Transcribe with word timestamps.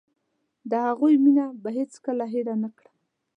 د 0.69 0.71
هغوی 0.87 1.15
مينه 1.23 1.45
به 1.61 1.69
هېڅ 1.77 1.91
کله 2.05 2.25
هېره 2.33 2.55
نکړم. 2.63 2.93